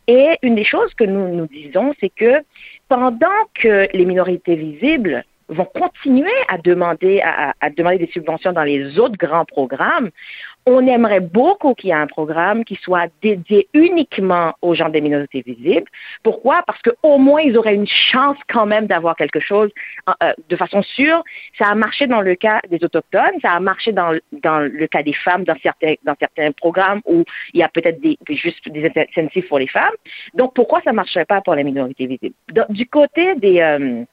Et 0.06 0.36
une 0.42 0.54
des 0.54 0.64
choses 0.64 0.92
que 0.94 1.04
nous 1.04 1.28
nous 1.34 1.46
disons, 1.46 1.94
c'est 2.00 2.10
que 2.10 2.42
pendant 2.88 3.40
que 3.54 3.88
les 3.92 4.04
minorités 4.04 4.56
visibles 4.56 5.24
vont 5.48 5.64
continuer 5.64 6.30
à 6.48 6.58
demander, 6.58 7.20
à, 7.22 7.54
à, 7.60 7.70
demander 7.70 7.98
des 7.98 8.10
subventions 8.12 8.52
dans 8.52 8.64
les 8.64 8.98
autres 8.98 9.16
grands 9.16 9.46
programmes, 9.46 10.10
on 10.68 10.86
aimerait 10.86 11.20
beaucoup 11.20 11.74
qu'il 11.74 11.90
y 11.90 11.92
ait 11.92 11.96
un 11.96 12.06
programme 12.06 12.64
qui 12.64 12.76
soit 12.76 13.08
dédié 13.22 13.68
uniquement 13.74 14.54
aux 14.62 14.74
gens 14.74 14.88
des 14.88 15.00
minorités 15.00 15.42
visibles. 15.42 15.88
Pourquoi? 16.22 16.62
Parce 16.66 16.80
qu'au 16.82 17.18
moins, 17.18 17.40
ils 17.40 17.56
auraient 17.56 17.74
une 17.74 17.86
chance 17.86 18.36
quand 18.48 18.66
même 18.66 18.86
d'avoir 18.86 19.16
quelque 19.16 19.40
chose 19.40 19.70
euh, 20.08 20.32
de 20.48 20.56
façon 20.56 20.82
sûre. 20.82 21.22
Ça 21.56 21.66
a 21.66 21.74
marché 21.74 22.06
dans 22.06 22.20
le 22.20 22.34
cas 22.34 22.60
des 22.68 22.82
Autochtones, 22.82 23.40
ça 23.42 23.52
a 23.52 23.60
marché 23.60 23.92
dans, 23.92 24.16
dans 24.32 24.60
le 24.60 24.86
cas 24.86 25.02
des 25.02 25.14
femmes 25.14 25.44
dans 25.44 25.56
certains, 25.62 25.94
dans 26.04 26.14
certains 26.18 26.52
programmes 26.52 27.00
où 27.06 27.24
il 27.54 27.60
y 27.60 27.62
a 27.62 27.68
peut-être 27.68 28.00
des, 28.00 28.18
juste 28.30 28.68
des 28.68 28.90
incentives 28.96 29.48
pour 29.48 29.58
les 29.58 29.68
femmes. 29.68 29.94
Donc, 30.34 30.54
pourquoi 30.54 30.80
ça 30.82 30.90
ne 30.90 30.96
marcherait 30.96 31.24
pas 31.24 31.40
pour 31.40 31.54
les 31.54 31.64
minorités 31.64 32.06
visibles? 32.06 32.34
du 32.70 32.86
côté 32.86 33.34
des... 33.36 33.60
Euh, 33.60 34.04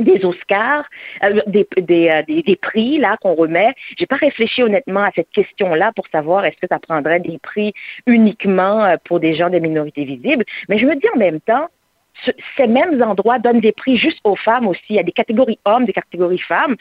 des 0.00 0.24
Oscars, 0.24 0.84
euh, 1.22 1.40
des, 1.46 1.66
euh, 1.78 2.22
des, 2.26 2.42
des, 2.42 2.56
prix 2.56 2.98
là 2.98 3.16
qu'on 3.20 3.34
remet. 3.34 3.74
J'ai 3.98 4.06
pas 4.06 4.16
réfléchi 4.16 4.62
honnêtement 4.62 5.04
à 5.04 5.10
cette 5.14 5.30
question-là 5.30 5.92
pour 5.94 6.06
savoir 6.08 6.44
est-ce 6.44 6.56
que 6.56 6.66
ça 6.68 6.78
prendrait 6.78 7.20
des 7.20 7.38
prix 7.38 7.72
uniquement 8.06 8.84
euh, 8.84 8.96
pour 9.04 9.20
des 9.20 9.34
gens 9.34 9.50
des 9.50 9.60
minorités 9.60 10.04
visibles. 10.04 10.44
Mais 10.68 10.78
je 10.78 10.86
me 10.86 10.94
dis 10.94 11.08
en 11.14 11.18
même 11.18 11.40
temps, 11.40 11.68
ce, 12.24 12.30
ces 12.56 12.66
mêmes 12.66 13.02
endroits 13.02 13.38
donnent 13.38 13.60
des 13.60 13.72
prix 13.72 13.96
juste 13.96 14.20
aux 14.24 14.36
femmes 14.36 14.66
aussi. 14.66 14.82
Il 14.90 14.96
y 14.96 15.00
a 15.00 15.04
des 15.04 15.12
catégories 15.12 15.58
hommes, 15.64 15.84
des 15.84 15.92
catégories 15.92 16.38
femmes 16.38 16.76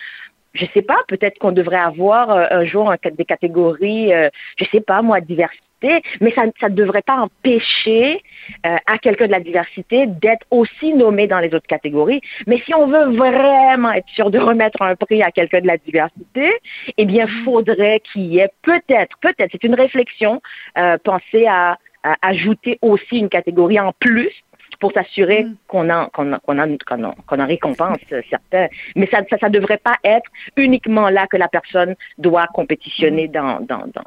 je 0.57 0.65
sais 0.73 0.81
pas, 0.81 0.97
peut-être 1.07 1.37
qu'on 1.39 1.51
devrait 1.51 1.77
avoir 1.77 2.29
un 2.31 2.65
jour 2.65 2.93
des 3.03 3.25
catégories, 3.25 4.13
euh, 4.13 4.29
je 4.57 4.65
sais 4.71 4.81
pas 4.81 5.01
moi, 5.01 5.21
diversité, 5.21 5.63
mais 5.81 6.33
ça 6.33 6.69
ne 6.69 6.75
devrait 6.75 7.01
pas 7.01 7.17
empêcher 7.17 8.21
euh, 8.65 8.75
à 8.85 8.97
quelqu'un 8.97 9.27
de 9.27 9.31
la 9.31 9.39
diversité 9.39 10.07
d'être 10.07 10.45
aussi 10.51 10.93
nommé 10.93 11.27
dans 11.27 11.39
les 11.39 11.53
autres 11.53 11.67
catégories. 11.67 12.21
Mais 12.47 12.61
si 12.65 12.73
on 12.73 12.87
veut 12.87 13.15
vraiment 13.15 13.91
être 13.91 14.09
sûr 14.09 14.31
de 14.31 14.39
remettre 14.39 14.81
un 14.81 14.95
prix 14.95 15.21
à 15.21 15.31
quelqu'un 15.31 15.61
de 15.61 15.67
la 15.67 15.77
diversité, 15.77 16.51
eh 16.97 17.05
bien, 17.05 17.25
mm-hmm. 17.25 17.43
faudrait 17.43 18.01
qu'il 18.11 18.25
y 18.25 18.39
ait 18.39 18.51
peut-être, 18.61 19.17
peut-être, 19.21 19.49
c'est 19.51 19.63
une 19.63 19.75
réflexion, 19.75 20.41
euh, 20.77 20.97
penser 21.03 21.45
à, 21.47 21.77
à 22.03 22.15
ajouter 22.21 22.79
aussi 22.81 23.19
une 23.19 23.29
catégorie 23.29 23.79
en 23.79 23.93
plus 23.99 24.31
pour 24.79 24.91
s'assurer 24.91 25.43
mm. 25.43 25.55
qu'on 25.67 25.89
en, 25.89 26.07
qu'on 26.07 26.33
en, 26.33 26.39
qu'on 26.39 26.59
en, 26.59 26.77
qu'on 27.25 27.39
en, 27.39 27.47
récompense 27.47 27.97
certains. 28.29 28.67
Mais 28.95 29.07
ça, 29.11 29.21
ça, 29.29 29.37
ça 29.37 29.49
devrait 29.49 29.77
pas 29.77 29.95
être 30.03 30.29
uniquement 30.55 31.09
là 31.09 31.27
que 31.27 31.37
la 31.37 31.47
personne 31.47 31.95
doit 32.17 32.47
compétitionner 32.47 33.27
mm. 33.27 33.31
dans, 33.31 33.59
dans, 33.61 33.87
dans, 33.87 34.03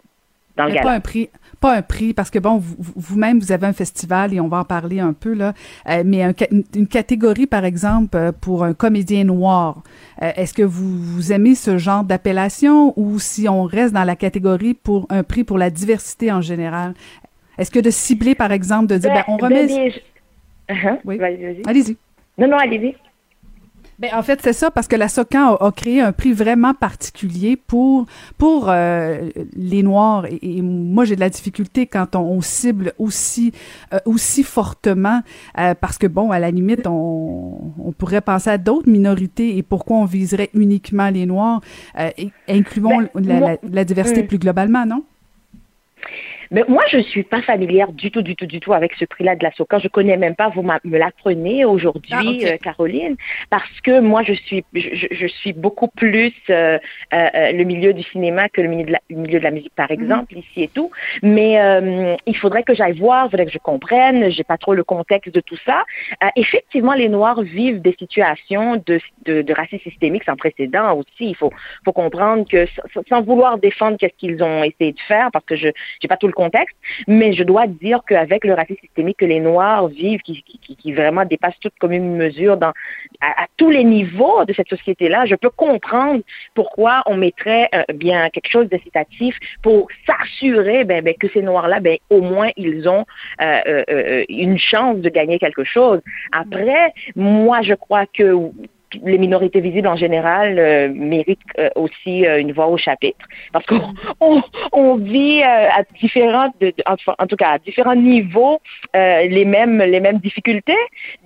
dans 0.57 0.65
le 0.67 0.73
gala. 0.73 0.83
Pas 0.83 0.93
un 0.93 1.01
prix, 1.01 1.31
pas 1.61 1.77
un 1.77 1.83
prix, 1.83 2.15
parce 2.15 2.31
que 2.31 2.39
bon, 2.39 2.57
vous-même, 2.59 3.39
vous, 3.39 3.47
vous, 3.47 3.53
avez 3.53 3.67
un 3.67 3.73
festival 3.73 4.33
et 4.33 4.41
on 4.41 4.49
va 4.49 4.59
en 4.59 4.65
parler 4.65 5.01
un 5.01 5.13
peu 5.13 5.35
là, 5.35 5.53
euh, 5.89 6.03
mais 6.05 6.23
un, 6.23 6.33
une, 6.75 6.87
catégorie, 6.87 7.47
par 7.47 7.65
exemple, 7.65 8.17
euh, 8.17 8.33
pour 8.33 8.65
un 8.65 8.73
comédien 8.73 9.25
noir. 9.25 9.83
Euh, 10.23 10.33
Est-ce 10.37 10.55
que 10.55 10.63
vous, 10.63 10.99
vous 10.99 11.33
aimez 11.33 11.55
ce 11.55 11.79
genre 11.79 12.05
d'appellation 12.05 12.95
ou 12.99 13.19
si 13.19 13.49
on 13.49 13.65
reste 13.65 13.93
dans 13.95 14.05
la 14.05 14.17
catégorie 14.17 14.75
pour 14.75 15.07
un 15.11 15.23
prix 15.23 15.45
pour 15.45 15.59
la 15.59 15.71
diversité 15.71 16.33
en 16.33 16.41
général? 16.41 16.95
Est-ce 17.59 17.71
que 17.71 17.81
de 17.81 17.91
cibler, 17.91 18.35
par 18.35 18.53
exemple, 18.53 18.87
de 18.87 18.97
dire, 18.97 19.11
ben, 19.11 19.25
ben 19.27 19.35
on 19.35 19.37
remet... 19.37 19.67
Ben, 19.67 19.93
Uh-huh. 20.71 21.01
Oui. 21.05 21.21
Allez-y. 21.21 21.63
Allez 21.67 21.97
non, 22.39 22.49
non, 22.49 22.59
allez-y. 22.59 22.95
Ben, 24.01 24.09
en 24.15 24.23
fait, 24.23 24.41
c'est 24.43 24.55
ça, 24.55 24.71
parce 24.71 24.89
que 24.89 24.97
la 24.97 25.11
SOCAN 25.11 25.57
a, 25.57 25.67
a, 25.67 25.73
créé 25.73 26.01
un 26.01 26.13
prix 26.13 26.33
vraiment 26.33 26.73
particulier 26.73 27.57
pour, 27.57 28.07
pour 28.39 28.71
euh, 28.71 29.29
les 29.53 29.83
Noirs. 29.83 30.25
Et, 30.25 30.57
et 30.57 30.63
moi, 30.63 31.05
j'ai 31.05 31.17
de 31.17 31.21
la 31.21 31.29
difficulté 31.29 31.87
quand 31.87 32.17
on, 32.17 32.21
on 32.21 32.41
cible 32.41 32.95
aussi, 32.99 33.53
euh, 33.93 33.99
aussi 34.07 34.43
fortement, 34.43 35.21
euh, 35.59 35.75
parce 35.79 35.99
que, 35.99 36.07
bon, 36.07 36.31
à 36.31 36.39
la 36.39 36.51
limite, 36.51 36.87
on, 36.87 37.75
on 37.79 37.93
pourrait 37.93 38.23
penser 38.23 38.49
à 38.49 38.57
d'autres 38.57 38.89
minorités 38.89 39.59
et 39.59 39.63
pourquoi 39.63 39.99
on 39.99 40.07
viserait 40.07 40.49
uniquement 40.55 41.11
les 41.11 41.27
Noirs. 41.27 41.61
Euh, 41.99 42.09
et, 42.17 42.31
incluons 42.49 43.07
ben, 43.15 43.27
la, 43.27 43.41
la, 43.41 43.57
la, 43.63 43.85
diversité 43.85 44.23
mmh. 44.23 44.27
plus 44.29 44.39
globalement, 44.39 44.87
non? 44.87 45.05
Mais 46.51 46.65
moi, 46.69 46.83
je 46.91 46.99
suis 46.99 47.23
pas 47.23 47.43
familière 47.43 47.93
du 47.93 48.11
tout, 48.11 48.23
du 48.23 48.35
tout, 48.35 48.47
du 48.47 48.59
tout 48.59 48.73
avec 48.73 48.95
ce 48.95 49.05
prix-là 49.05 49.37
de 49.37 49.45
la 49.45 49.53
SOCA. 49.53 49.79
Je 49.79 49.89
connais 49.89 50.17
même 50.17 50.35
pas. 50.35 50.49
Vous 50.49 50.63
me 50.63 50.99
l'apprenez 50.99 51.65
aujourd'hui, 51.65 52.13
ah, 52.13 52.53
euh, 52.53 52.57
Caroline, 52.59 53.17
parce 53.51 53.81
que 53.83 54.01
moi, 54.01 54.23
je 54.23 54.33
suis, 54.33 54.65
je, 54.75 55.07
je 55.11 55.27
suis 55.27 55.53
beaucoup 55.53 55.89
plus 55.89 56.33
euh, 56.51 56.79
euh, 57.15 57.53
le 57.53 57.63
milieu 57.65 57.93
du 57.93 58.03
cinéma 58.03 58.49
que 58.49 58.61
le 58.61 58.69
milieu 58.69 58.87
de 58.87 58.93
la, 58.93 59.01
milieu 59.11 59.39
de 59.39 59.45
la 59.45 59.53
musique, 59.53 59.75
par 59.77 59.91
mhm. 59.91 60.03
exemple, 60.03 60.37
ici 60.37 60.63
et 60.65 60.69
tout. 60.69 60.91
Mais 61.23 61.59
il 62.27 62.37
faudrait 62.37 62.65
que 62.65 62.75
j'aille 62.75 62.99
voir, 62.99 63.27
il 63.27 63.31
faudrait 63.31 63.47
que 63.47 63.53
je 63.53 63.59
comprenne. 63.59 64.31
J'ai 64.31 64.45
pas 64.45 64.59
trop 64.59 64.75
le 64.75 64.85
contexte 64.85 65.33
de 65.33 65.41
tout 65.41 65.59
ça. 65.65 65.85
effectivement, 66.37 66.95
les 66.95 67.09
Noirs 67.09 67.43
vivent 67.43 67.81
des 67.81 67.95
situations 67.99 68.83
de, 68.87 69.01
de, 69.25 69.43
de 69.43 69.53
racisme 69.53 69.89
systémique 69.89 70.25
sans 70.25 70.37
précédent 70.37 70.95
aussi. 70.95 71.31
Il 71.31 71.37
faut, 71.37 71.53
faut 71.85 71.93
comprendre 71.93 72.45
que 72.49 72.67
sans 73.09 73.23
vouloir 73.23 73.59
défendre 73.59 73.97
qu'est-ce 73.99 74.17
qu'ils 74.17 74.43
ont 74.43 74.65
essayé 74.65 74.93
de 74.93 75.01
faire, 75.07 75.31
parce 75.33 75.45
que 75.45 75.57
je 75.57 75.69
n'ai 75.69 76.09
pas 76.09 76.17
tout 76.17 76.27
le 76.27 76.33
contexte, 76.43 76.77
mais 77.07 77.33
je 77.39 77.45
dois 77.51 77.67
dire 77.67 78.01
qu'avec 78.09 78.45
le 78.45 78.55
racisme 78.55 78.81
systémique 78.81 79.19
que 79.19 79.27
les 79.35 79.41
Noirs 79.41 79.89
vivent, 79.89 80.23
qui, 80.23 80.93
vraiment 81.01 81.25
dépasse 81.25 81.59
toute 81.61 81.77
commune 81.79 82.17
mesure 82.17 82.57
dans, 82.57 82.73
à, 83.21 83.47
tous 83.59 83.71
les 83.71 83.85
niveaux 83.85 84.45
de 84.49 84.53
cette 84.53 84.71
société-là, 84.77 85.27
je 85.27 85.37
peux 85.43 85.51
comprendre 85.51 86.23
pourquoi 86.55 87.03
on 87.07 87.17
mettrait 87.17 87.69
euh, 87.75 87.83
bien 87.95 88.31
quelque 88.31 88.51
chose 88.51 88.69
d'incitatif 88.69 89.35
pour 89.63 89.89
s'assurer 90.07 90.85
ben, 90.85 91.05
ben, 91.05 91.15
que 91.21 91.29
ces 91.35 91.43
Noirs-là, 91.43 91.81
ben, 91.81 91.97
au 92.09 92.21
moins, 92.23 92.51
ils 92.57 92.89
ont 92.89 93.05
euh, 93.43 93.83
euh, 93.91 94.25
une 94.29 94.59
chance 94.59 94.97
de 94.99 95.11
gagner 95.19 95.39
quelque 95.39 95.65
chose. 95.65 96.01
Après, 96.33 96.85
moi, 97.15 97.63
je 97.63 97.75
crois 97.75 98.07
que 98.07 98.27
les 99.03 99.19
minorités 99.19 99.61
visibles 99.61 99.89
en 99.89 99.97
général 99.97 100.59
euh, 100.59 100.89
méritent 100.93 101.39
euh, 101.59 101.71
aussi 101.77 102.27
euh, 102.27 102.41
une 102.41 102.53
voix 102.53 102.67
au 102.67 102.77
chapitre. 102.77 103.25
Parce 103.53 103.65
qu'on 103.67 103.95
on, 104.21 104.43
on 104.73 104.97
vit 104.97 105.43
à 105.43 105.83
différents 106.01 106.53
de, 106.61 106.73
en, 106.87 107.27
tout 107.27 107.37
cas 107.37 107.51
à 107.51 107.59
différents 107.59 107.95
niveaux 107.95 108.61
les 108.95 109.45
mêmes 109.45 109.79
les 109.83 110.01
mêmes 110.01 110.19
difficultés. 110.19 110.77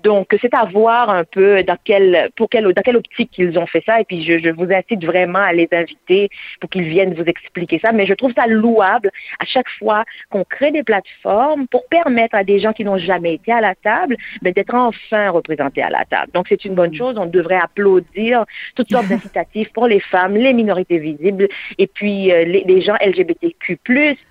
Donc 0.02 0.36
c'est 0.40 0.54
à 0.54 0.64
voir 0.64 1.10
un 1.10 1.24
peu 1.24 1.62
dans 1.62 1.76
quelle 1.84 2.30
pour 2.36 2.48
quelle 2.48 2.72
dans 2.72 2.82
quelle 2.82 2.96
optique 2.96 3.32
ils 3.38 3.58
ont 3.58 3.66
fait 3.66 3.82
ça. 3.86 4.00
Et 4.00 4.04
puis 4.04 4.22
je, 4.22 4.38
je 4.38 4.50
vous 4.50 4.70
incite 4.72 5.04
vraiment 5.04 5.40
à 5.40 5.52
les 5.52 5.68
inviter 5.72 6.28
pour 6.60 6.70
qu'ils 6.70 6.88
viennent 6.88 7.14
vous 7.14 7.24
expliquer 7.24 7.78
ça. 7.82 7.92
Mais 7.92 8.06
je 8.06 8.14
trouve 8.14 8.32
ça 8.34 8.46
louable 8.46 9.10
à 9.38 9.44
chaque 9.44 9.68
fois 9.78 10.04
qu'on 10.30 10.44
crée 10.44 10.70
des 10.70 10.82
plateformes 10.82 11.66
pour 11.68 11.86
permettre 11.88 12.34
à 12.34 12.44
des 12.44 12.58
gens 12.58 12.72
qui 12.72 12.84
n'ont 12.84 12.98
jamais 12.98 13.34
été 13.34 13.52
à 13.52 13.60
la 13.60 13.74
table 13.74 14.16
ben, 14.42 14.52
d'être 14.52 14.74
enfin 14.74 15.30
représentés 15.30 15.82
à 15.82 15.90
la 15.90 16.04
table. 16.04 16.30
Donc 16.32 16.46
c'est 16.48 16.64
une 16.64 16.74
bonne 16.74 16.94
chose. 16.94 17.16
On 17.18 17.26
devrait 17.26 17.53
applaudir 17.56 18.44
toutes 18.74 18.90
sortes 18.90 19.08
d'incitatifs 19.08 19.72
pour 19.72 19.86
les 19.86 20.00
femmes, 20.00 20.36
les 20.36 20.52
minorités 20.52 20.98
visibles 20.98 21.48
et 21.78 21.86
puis 21.86 22.32
euh, 22.32 22.44
les, 22.44 22.80
gens 22.80 22.94
LGBTQ+, 23.04 23.78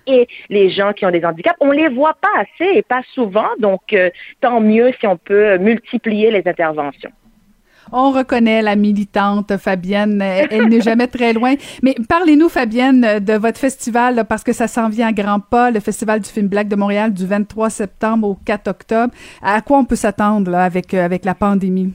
et 0.06 0.28
les 0.48 0.70
gens 0.70 0.92
qui 0.92 1.06
ont 1.06 1.10
des 1.10 1.24
handicaps. 1.24 1.56
On 1.60 1.70
les 1.70 1.88
voit 1.88 2.16
pas 2.20 2.42
assez 2.42 2.78
et 2.78 2.82
pas 2.82 3.02
souvent, 3.14 3.48
donc 3.58 3.92
euh, 3.92 4.10
tant 4.40 4.60
mieux 4.60 4.92
si 5.00 5.06
on 5.06 5.16
peut 5.16 5.58
multiplier 5.58 6.30
les 6.30 6.42
interventions. 6.46 7.10
On 7.92 8.10
reconnaît 8.10 8.62
la 8.62 8.76
militante 8.76 9.56
Fabienne, 9.56 10.20
elle, 10.22 10.68
n'est 10.68 10.80
jamais 10.80 11.06
très 11.06 11.32
loin. 11.32 11.54
Mais 11.82 11.94
parlez-nous, 12.08 12.48
Fabienne, 12.48 13.20
de 13.20 13.34
votre 13.34 13.58
festival, 13.58 14.24
parce 14.28 14.42
que 14.42 14.52
ça 14.52 14.68
s'en 14.68 14.88
vient 14.88 15.08
à 15.08 15.12
grands 15.12 15.40
pas, 15.40 15.70
le 15.70 15.80
Festival 15.80 16.20
du 16.20 16.28
film 16.28 16.48
Black 16.48 16.68
de 16.68 16.76
Montréal 16.76 17.12
du 17.12 17.26
23 17.26 17.70
septembre 17.70 18.28
au 18.28 18.34
4 18.34 18.68
octobre. 18.68 19.14
À 19.42 19.60
quoi 19.60 19.78
on 19.78 19.84
peut 19.84 19.96
s'attendre 19.96 20.54
avec, 20.54 20.94
euh, 20.94 21.04
avec 21.04 21.24
la 21.24 21.34
pandémie? 21.34 21.92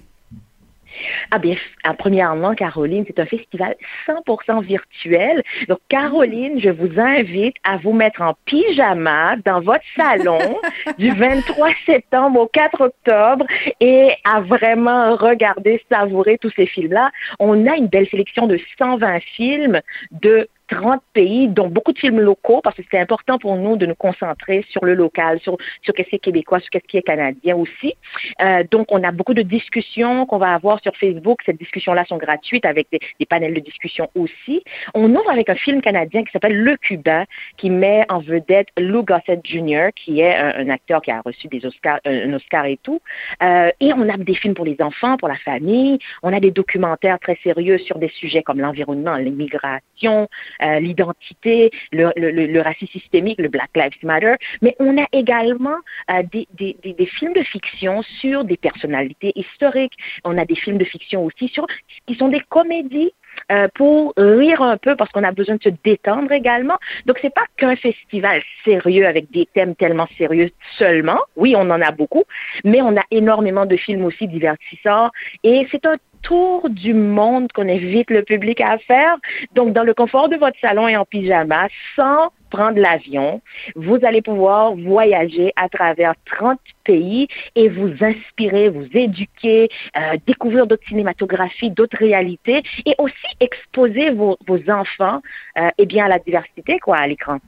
Ah 1.31 1.39
bien, 1.39 1.55
premièrement, 1.97 2.55
Caroline, 2.55 3.05
c'est 3.07 3.19
un 3.19 3.25
festival 3.25 3.75
100% 4.07 4.63
virtuel. 4.63 5.43
Donc, 5.67 5.79
Caroline, 5.87 6.59
je 6.59 6.69
vous 6.69 6.99
invite 6.99 7.55
à 7.63 7.77
vous 7.77 7.93
mettre 7.93 8.21
en 8.21 8.35
pyjama 8.45 9.35
dans 9.45 9.61
votre 9.61 9.83
salon 9.95 10.59
du 10.97 11.11
23 11.11 11.69
septembre 11.85 12.41
au 12.41 12.47
4 12.47 12.81
octobre 12.81 13.45
et 13.79 14.11
à 14.23 14.41
vraiment 14.41 15.15
regarder, 15.15 15.81
savourer 15.91 16.37
tous 16.37 16.51
ces 16.55 16.65
films-là. 16.65 17.11
On 17.39 17.67
a 17.67 17.75
une 17.75 17.87
belle 17.87 18.07
sélection 18.09 18.47
de 18.47 18.59
120 18.77 19.19
films 19.21 19.81
de 20.11 20.47
30 20.69 21.01
pays, 21.13 21.47
dont 21.47 21.67
beaucoup 21.67 21.91
de 21.91 21.99
films 21.99 22.19
locaux, 22.19 22.61
parce 22.63 22.75
que 22.75 22.83
c'est 22.89 22.99
important 22.99 23.37
pour 23.37 23.55
nous 23.55 23.75
de 23.77 23.85
nous 23.85 23.95
concentrer 23.95 24.65
sur 24.69 24.85
le 24.85 24.93
local, 24.93 25.39
sur, 25.41 25.57
sur 25.81 25.93
qu'est-ce 25.93 26.09
qui 26.09 26.15
est 26.15 26.19
québécois, 26.19 26.59
sur 26.59 26.69
qu'est-ce 26.69 26.87
qui 26.87 26.97
est 26.97 27.01
canadien 27.01 27.55
aussi. 27.55 27.95
Euh, 28.41 28.63
donc, 28.69 28.87
on 28.91 29.03
a 29.03 29.11
beaucoup 29.11 29.33
de 29.33 29.41
discussions 29.41 30.25
qu'on 30.25 30.37
va 30.37 30.53
avoir 30.53 30.81
sur 30.81 30.95
Facebook. 30.95 31.39
Ces 31.45 31.53
discussions-là 31.53 32.05
sont 32.05 32.17
gratuites 32.17 32.65
avec 32.65 32.87
des, 32.91 32.99
des, 33.19 33.25
panels 33.25 33.53
de 33.53 33.59
discussion 33.59 34.09
aussi. 34.15 34.63
On 34.93 35.09
ouvre 35.09 35.29
avec 35.29 35.49
un 35.49 35.55
film 35.55 35.81
canadien 35.81 36.23
qui 36.23 36.31
s'appelle 36.31 36.55
Le 36.55 36.77
Cubain, 36.77 37.25
qui 37.57 37.69
met 37.69 38.05
en 38.09 38.19
vedette 38.19 38.67
Lou 38.77 39.03
Gossett 39.03 39.41
Jr., 39.43 39.89
qui 39.95 40.21
est 40.21 40.35
un, 40.35 40.69
acteur 40.69 41.01
qui 41.01 41.11
a 41.11 41.21
reçu 41.21 41.47
des 41.47 41.65
Oscars, 41.65 41.99
un 42.05 42.33
Oscar 42.33 42.65
et 42.65 42.77
tout. 42.81 43.01
Euh, 43.41 43.71
et 43.79 43.91
on 43.93 44.07
a 44.07 44.17
des 44.17 44.35
films 44.35 44.53
pour 44.53 44.65
les 44.65 44.77
enfants, 44.79 45.17
pour 45.17 45.27
la 45.27 45.37
famille. 45.37 45.99
On 46.21 46.31
a 46.31 46.39
des 46.39 46.51
documentaires 46.51 47.19
très 47.19 47.37
sérieux 47.43 47.79
sur 47.79 47.97
des 47.97 48.09
sujets 48.09 48.43
comme 48.43 48.59
l'environnement, 48.59 49.15
l'immigration, 49.15 50.27
euh, 50.61 50.79
l'identité, 50.79 51.71
le, 51.91 52.11
le, 52.15 52.31
le, 52.31 52.61
racisme 52.61 52.91
systémique, 52.91 53.39
le 53.39 53.47
Black 53.47 53.69
Lives 53.75 54.03
Matter, 54.03 54.35
mais 54.61 54.75
on 54.79 54.97
a 54.97 55.05
également 55.11 55.77
euh, 56.11 56.23
des, 56.31 56.47
des, 56.53 56.75
des, 56.83 57.05
films 57.05 57.33
de 57.33 57.43
fiction 57.43 58.01
sur 58.19 58.43
des 58.43 58.57
personnalités 58.57 59.31
historiques. 59.35 59.93
On 60.23 60.37
a 60.37 60.45
des 60.45 60.55
films 60.55 60.77
de 60.77 60.85
fiction 60.85 61.25
aussi 61.25 61.47
sur 61.49 61.65
qui 62.05 62.15
sont 62.15 62.29
des 62.29 62.41
comédies 62.41 63.13
euh, 63.51 63.67
pour 63.73 64.13
rire 64.17 64.61
un 64.61 64.77
peu 64.77 64.95
parce 64.95 65.11
qu'on 65.11 65.23
a 65.23 65.31
besoin 65.31 65.55
de 65.55 65.63
se 65.63 65.69
détendre 65.83 66.31
également. 66.31 66.77
Donc 67.05 67.17
c'est 67.21 67.33
pas 67.33 67.45
qu'un 67.57 67.75
festival 67.75 68.41
sérieux 68.65 69.07
avec 69.07 69.31
des 69.31 69.47
thèmes 69.53 69.75
tellement 69.75 70.07
sérieux 70.17 70.51
seulement. 70.77 71.19
Oui, 71.35 71.55
on 71.55 71.69
en 71.69 71.81
a 71.81 71.91
beaucoup, 71.91 72.23
mais 72.63 72.81
on 72.81 72.95
a 72.97 73.03
énormément 73.11 73.65
de 73.65 73.75
films 73.75 74.05
aussi 74.05 74.27
divertissants 74.27 75.09
et 75.43 75.67
c'est 75.71 75.85
un 75.85 75.97
tour 76.21 76.69
du 76.69 76.93
monde 76.93 77.51
qu'on 77.53 77.67
invite 77.67 78.09
le 78.11 78.23
public 78.23 78.61
à 78.61 78.77
faire. 78.79 79.17
Donc, 79.53 79.73
dans 79.73 79.83
le 79.83 79.93
confort 79.93 80.29
de 80.29 80.35
votre 80.35 80.59
salon 80.59 80.87
et 80.87 80.97
en 80.97 81.05
pyjama, 81.05 81.67
sans 81.95 82.29
prendre 82.49 82.79
l'avion, 82.79 83.41
vous 83.75 83.99
allez 84.03 84.21
pouvoir 84.21 84.75
voyager 84.75 85.53
à 85.55 85.69
travers 85.69 86.13
30 86.25 86.59
pays 86.83 87.27
et 87.55 87.69
vous 87.69 87.91
inspirer, 88.01 88.69
vous 88.69 88.87
éduquer, 88.93 89.69
euh, 89.97 90.17
découvrir 90.25 90.65
d'autres 90.65 90.87
cinématographies, 90.87 91.69
d'autres 91.69 91.97
réalités 91.97 92.63
et 92.85 92.95
aussi 92.97 93.13
exposer 93.39 94.11
vos, 94.11 94.37
vos 94.47 94.59
enfants 94.69 95.21
euh, 95.57 95.69
eh 95.77 95.85
bien, 95.85 96.05
à 96.05 96.09
la 96.09 96.19
diversité 96.19 96.79
quoi, 96.79 96.97
à 96.97 97.07
l'écran. 97.07 97.39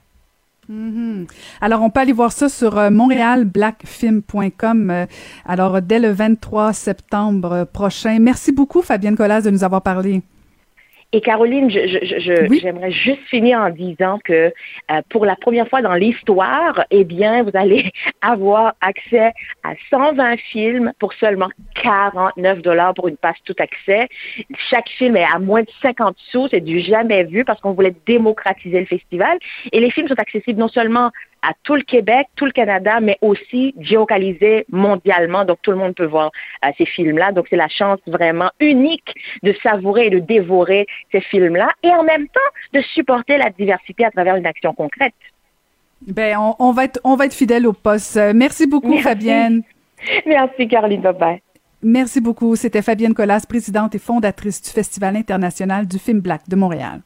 Mhm. 0.71 1.27
Alors, 1.59 1.81
on 1.81 1.89
peut 1.89 1.99
aller 1.99 2.13
voir 2.13 2.31
ça 2.31 2.47
sur 2.47 2.77
euh. 2.77 2.89
Euh, 4.89 5.05
alors, 5.45 5.81
dès 5.81 5.99
le 5.99 6.11
23 6.11 6.71
septembre 6.71 7.65
prochain. 7.65 8.19
Merci 8.19 8.53
beaucoup, 8.53 8.81
Fabienne 8.81 9.17
Collas, 9.17 9.41
de 9.41 9.49
nous 9.49 9.65
avoir 9.65 9.81
parlé. 9.81 10.21
Et 11.13 11.19
Caroline, 11.19 11.69
j'aimerais 11.69 12.91
juste 12.91 13.21
finir 13.27 13.59
en 13.59 13.69
disant 13.69 14.19
que 14.23 14.53
euh, 14.91 15.01
pour 15.09 15.25
la 15.25 15.35
première 15.35 15.67
fois 15.67 15.81
dans 15.81 15.93
l'histoire, 15.93 16.85
eh 16.89 17.03
bien, 17.03 17.43
vous 17.43 17.51
allez 17.53 17.91
avoir 18.21 18.75
accès 18.79 19.33
à 19.63 19.73
120 19.89 20.37
films 20.37 20.93
pour 20.99 21.11
seulement 21.13 21.49
49 21.83 22.61
dollars 22.61 22.93
pour 22.93 23.09
une 23.09 23.17
passe 23.17 23.35
tout 23.43 23.55
accès. 23.59 24.07
Chaque 24.69 24.87
film 24.87 25.17
est 25.17 25.25
à 25.25 25.39
moins 25.39 25.63
de 25.63 25.69
50 25.81 26.15
sous, 26.31 26.47
c'est 26.47 26.61
du 26.61 26.79
jamais 26.79 27.25
vu 27.25 27.43
parce 27.43 27.59
qu'on 27.59 27.73
voulait 27.73 27.95
démocratiser 28.07 28.79
le 28.79 28.85
festival. 28.85 29.37
Et 29.73 29.81
les 29.81 29.91
films 29.91 30.07
sont 30.07 30.19
accessibles 30.19 30.59
non 30.59 30.69
seulement 30.69 31.11
à 31.41 31.53
tout 31.63 31.75
le 31.75 31.81
Québec, 31.81 32.27
tout 32.35 32.45
le 32.45 32.51
Canada, 32.51 32.99
mais 33.01 33.17
aussi 33.21 33.73
géocalisé 33.79 34.65
mondialement. 34.71 35.45
Donc, 35.45 35.59
tout 35.61 35.71
le 35.71 35.77
monde 35.77 35.95
peut 35.95 36.05
voir 36.05 36.31
euh, 36.65 36.69
ces 36.77 36.85
films-là. 36.85 37.31
Donc, 37.31 37.47
c'est 37.49 37.55
la 37.55 37.67
chance 37.67 37.99
vraiment 38.07 38.51
unique 38.59 39.13
de 39.43 39.53
savourer 39.63 40.07
et 40.07 40.09
de 40.09 40.19
dévorer 40.19 40.85
ces 41.11 41.21
films-là 41.21 41.69
et 41.83 41.89
en 41.89 42.03
même 42.03 42.27
temps 42.27 42.39
de 42.73 42.81
supporter 42.81 43.37
la 43.37 43.49
diversité 43.49 44.05
à 44.05 44.11
travers 44.11 44.35
une 44.35 44.45
action 44.45 44.73
concrète. 44.73 45.13
Ben, 46.07 46.37
on, 46.59 46.71
va 46.71 46.85
être, 46.85 46.99
on 47.03 47.15
va 47.15 47.25
être 47.25 47.33
fidèle 47.33 47.67
au 47.67 47.73
poste. 47.73 48.19
Merci 48.33 48.65
beaucoup, 48.65 48.97
Fabienne. 48.97 49.61
Merci, 50.25 50.67
Caroline. 50.67 51.01
Bye 51.01 51.41
Merci 51.83 52.21
beaucoup. 52.21 52.55
C'était 52.55 52.81
Fabienne 52.81 53.13
Collas, 53.13 53.45
présidente 53.47 53.95
et 53.95 53.99
fondatrice 53.99 54.61
du 54.61 54.69
Festival 54.69 55.15
international 55.15 55.87
du 55.87 55.97
film 55.97 56.19
Black 56.19 56.47
de 56.47 56.55
Montréal. 56.55 57.01